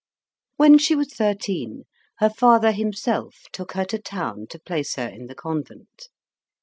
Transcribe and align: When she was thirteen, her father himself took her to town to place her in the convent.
When 0.57 0.79
she 0.79 0.95
was 0.95 1.13
thirteen, 1.13 1.83
her 2.17 2.29
father 2.31 2.71
himself 2.71 3.43
took 3.51 3.73
her 3.73 3.85
to 3.85 3.99
town 3.99 4.47
to 4.49 4.57
place 4.57 4.95
her 4.95 5.05
in 5.07 5.27
the 5.27 5.35
convent. 5.35 6.07